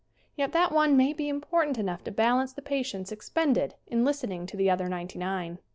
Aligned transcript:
Yet 0.35 0.51
that 0.53 0.71
one 0.71 0.97
may 0.97 1.13
be 1.13 1.29
important 1.29 1.77
enough 1.77 2.03
to 2.05 2.11
balance 2.11 2.53
the 2.53 2.63
patience 2.63 3.11
expended 3.11 3.75
in 3.85 4.03
listening 4.03 4.47
to 4.47 4.57
the 4.57 4.67
other 4.67 4.89
ninety 4.89 5.19
nine. 5.19 5.59